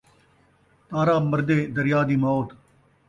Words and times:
تارا 0.89 1.15
مردے 1.29 1.57
دریا 1.75 2.01
دی 2.07 2.17
موت 2.23 2.49